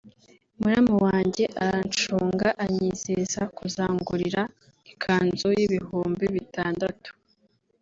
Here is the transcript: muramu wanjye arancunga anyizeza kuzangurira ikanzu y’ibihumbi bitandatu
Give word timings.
muramu 0.59 0.95
wanjye 1.05 1.43
arancunga 1.63 2.47
anyizeza 2.63 3.41
kuzangurira 3.57 4.41
ikanzu 4.91 5.47
y’ibihumbi 5.57 6.25
bitandatu 6.35 7.09